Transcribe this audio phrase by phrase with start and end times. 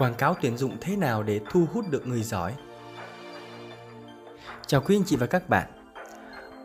[0.00, 2.54] quảng cáo tuyển dụng thế nào để thu hút được người giỏi?
[4.66, 5.66] Chào quý anh chị và các bạn.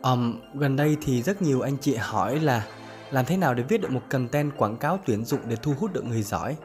[0.03, 2.67] Um, gần đây thì rất nhiều anh chị hỏi là
[3.11, 5.93] làm thế nào để viết được một content quảng cáo tuyển dụng để thu hút
[5.93, 6.55] được người giỏi?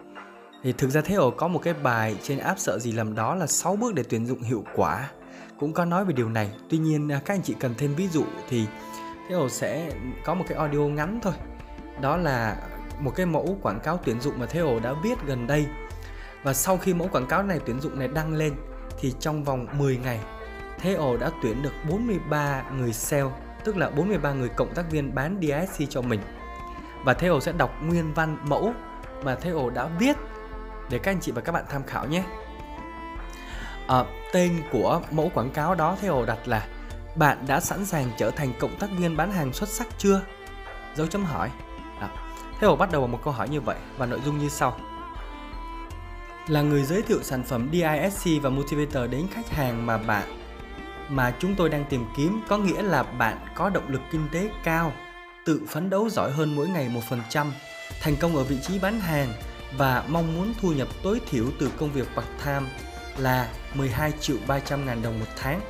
[0.62, 3.34] Thì thực ra thế ổ có một cái bài trên app sợ gì làm đó
[3.34, 5.10] là 6 bước để tuyển dụng hiệu quả.
[5.58, 6.50] Cũng có nói về điều này.
[6.68, 8.66] Tuy nhiên à, các anh chị cần thêm ví dụ thì
[9.28, 9.92] thế Hồ sẽ
[10.24, 11.34] có một cái audio ngắn thôi.
[12.00, 12.56] Đó là
[13.00, 15.66] một cái mẫu quảng cáo tuyển dụng mà thế ổ đã viết gần đây
[16.42, 18.54] và sau khi mẫu quảng cáo này tuyển dụng này đăng lên
[18.98, 20.20] thì trong vòng 10 ngày
[20.80, 23.30] Thế ổ đã tuyển được 43 người sale,
[23.64, 26.20] tức là 43 người cộng tác viên bán DSC cho mình.
[27.04, 28.72] Và Thế ổ sẽ đọc nguyên văn mẫu
[29.24, 30.16] mà Thế ổ đã viết
[30.90, 32.24] để các anh chị và các bạn tham khảo nhé.
[33.86, 36.66] À, tên của mẫu quảng cáo đó Thế ổ đặt là
[37.16, 40.20] Bạn đã sẵn sàng trở thành cộng tác viên bán hàng xuất sắc chưa?
[40.94, 41.50] Dấu chấm hỏi.
[42.00, 42.08] À,
[42.60, 44.76] Thế ổ bắt đầu bằng một câu hỏi như vậy và nội dung như sau
[46.48, 50.40] là người giới thiệu sản phẩm DISC và Motivator đến khách hàng mà bạn
[51.08, 54.50] mà chúng tôi đang tìm kiếm có nghĩa là bạn có động lực kinh tế
[54.64, 54.92] cao,
[55.44, 57.46] tự phấn đấu giỏi hơn mỗi ngày 1%,
[58.00, 59.32] thành công ở vị trí bán hàng
[59.76, 62.66] và mong muốn thu nhập tối thiểu từ công việc part-time
[63.18, 65.60] là 12 triệu 300 ngàn đồng một tháng.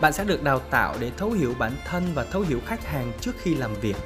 [0.00, 3.12] Bạn sẽ được đào tạo để thấu hiểu bản thân và thấu hiểu khách hàng
[3.20, 3.96] trước khi làm việc.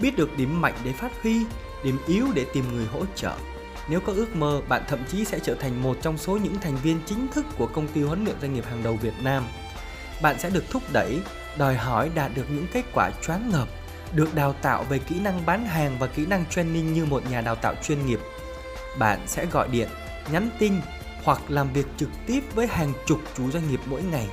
[0.00, 1.44] Biết được điểm mạnh để phát huy,
[1.84, 3.32] điểm yếu để tìm người hỗ trợ
[3.88, 6.76] nếu có ước mơ, bạn thậm chí sẽ trở thành một trong số những thành
[6.76, 9.44] viên chính thức của công ty huấn luyện doanh nghiệp hàng đầu Việt Nam.
[10.22, 11.20] Bạn sẽ được thúc đẩy,
[11.58, 13.68] đòi hỏi đạt được những kết quả choáng ngợp,
[14.14, 17.40] được đào tạo về kỹ năng bán hàng và kỹ năng training như một nhà
[17.40, 18.20] đào tạo chuyên nghiệp.
[18.98, 19.88] Bạn sẽ gọi điện,
[20.32, 20.74] nhắn tin
[21.24, 24.28] hoặc làm việc trực tiếp với hàng chục chủ doanh nghiệp mỗi ngày.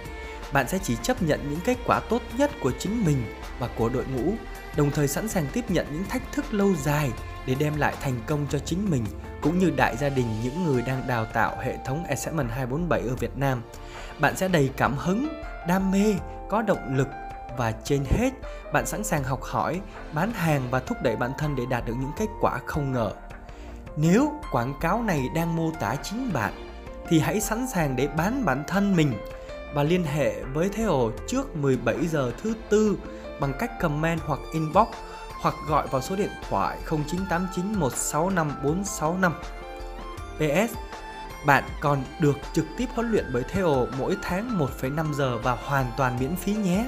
[0.54, 3.90] Bạn sẽ chỉ chấp nhận những kết quả tốt nhất của chính mình và của
[3.90, 4.34] đội ngũ,
[4.76, 7.12] đồng thời sẵn sàng tiếp nhận những thách thức lâu dài
[7.48, 9.06] để đem lại thành công cho chính mình
[9.42, 13.16] cũng như đại gia đình những người đang đào tạo hệ thống Assessment 247 ở
[13.16, 13.62] Việt Nam.
[14.20, 15.28] Bạn sẽ đầy cảm hứng,
[15.68, 16.16] đam mê,
[16.50, 17.08] có động lực
[17.58, 18.30] và trên hết,
[18.74, 19.82] bạn sẵn sàng học hỏi,
[20.14, 23.12] bán hàng và thúc đẩy bản thân để đạt được những kết quả không ngờ.
[23.98, 26.54] Nếu quảng cáo này đang mô tả chính bạn
[27.10, 29.14] thì hãy sẵn sàng để bán bản thân mình
[29.74, 32.98] và liên hệ với Theo trước 17 giờ thứ tư
[33.40, 34.88] bằng cách comment hoặc inbox
[35.42, 39.34] hoặc gọi vào số điện thoại 0989 165 465.
[40.38, 40.74] PS
[41.46, 45.92] bạn còn được trực tiếp huấn luyện bởi Theo mỗi tháng 1,5 giờ và hoàn
[45.98, 46.86] toàn miễn phí nhé.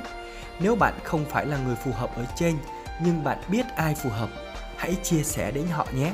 [0.59, 2.57] Nếu bạn không phải là người phù hợp ở trên
[3.01, 4.29] nhưng bạn biết ai phù hợp,
[4.77, 6.13] hãy chia sẻ đến họ nhé.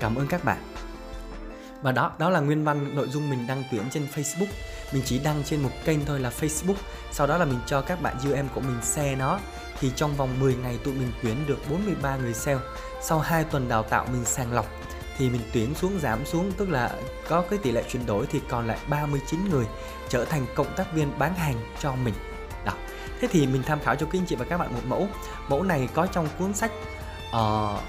[0.00, 0.58] Cảm ơn các bạn.
[1.82, 4.46] Và đó, đó là nguyên văn nội dung mình đăng tuyển trên Facebook.
[4.92, 6.74] Mình chỉ đăng trên một kênh thôi là Facebook.
[7.12, 9.38] Sau đó là mình cho các bạn UM của mình share nó
[9.80, 12.60] thì trong vòng 10 ngày tụi mình tuyển được 43 người sale.
[13.02, 14.66] Sau 2 tuần đào tạo mình sàng lọc
[15.18, 16.90] thì mình tuyển xuống giảm xuống tức là
[17.28, 19.66] có cái tỷ lệ chuyển đổi thì còn lại 39 người
[20.08, 22.14] trở thành cộng tác viên bán hàng cho mình.
[22.64, 22.72] Đó.
[23.20, 25.08] Thế thì mình tham khảo cho các anh chị và các bạn một mẫu.
[25.48, 26.70] Mẫu này có trong cuốn sách
[27.28, 27.80] uh,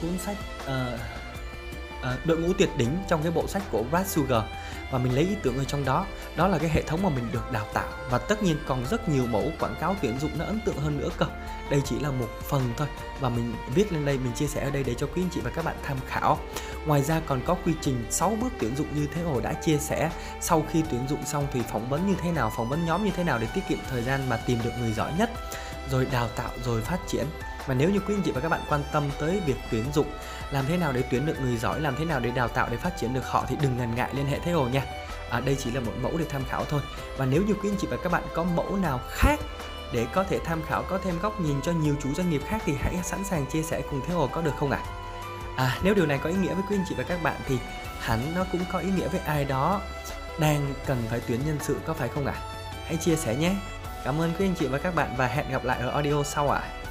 [0.00, 1.00] cuốn sách uh,
[2.14, 4.42] uh, đội ngũ tuyệt đỉnh trong cái bộ sách của Brad Sugar.
[4.90, 6.06] Và mình lấy ý tưởng ở trong đó
[6.36, 7.88] đó là cái hệ thống mà mình được đào tạo.
[8.10, 10.98] Và tất nhiên còn rất nhiều mẫu quảng cáo tuyển dụng nó ấn tượng hơn
[10.98, 11.26] nữa cơ.
[11.70, 12.88] Đây chỉ là một phần thôi.
[13.20, 15.40] Và mình viết lên đây mình chia sẻ ở đây để cho quý anh chị
[15.40, 16.38] và các bạn tham khảo.
[16.86, 19.78] Ngoài ra còn có quy trình 6 bước tuyển dụng như thế hồ đã chia
[19.78, 20.10] sẻ.
[20.40, 23.10] Sau khi tuyển dụng xong thì phỏng vấn như thế nào phỏng vấn nhóm như
[23.16, 25.30] thế nào để tiết kiệm thời gian mà tìm được người giỏi nhất.
[25.90, 27.26] Rồi đào tạo rồi phát triển
[27.66, 30.06] và nếu như quý anh chị và các bạn quan tâm tới việc tuyển dụng
[30.50, 32.76] làm thế nào để tuyển được người giỏi làm thế nào để đào tạo để
[32.76, 34.84] phát triển được họ thì đừng ngần ngại liên hệ thế hồ nha
[35.30, 36.80] à, đây chỉ là một mẫu để tham khảo thôi
[37.16, 39.40] và nếu như quý anh chị và các bạn có mẫu nào khác
[39.92, 42.62] để có thể tham khảo có thêm góc nhìn cho nhiều chủ doanh nghiệp khác
[42.64, 44.80] thì hãy sẵn sàng chia sẻ cùng thế hồ có được không ạ
[45.56, 45.64] à?
[45.64, 47.58] à nếu điều này có ý nghĩa với quý anh chị và các bạn thì
[48.00, 49.80] hẳn nó cũng có ý nghĩa với ai đó
[50.38, 52.42] đang cần phải tuyển nhân sự có phải không ạ à?
[52.84, 53.54] hãy chia sẻ nhé
[54.04, 56.50] cảm ơn quý anh chị và các bạn và hẹn gặp lại ở audio sau
[56.50, 56.83] ạ à.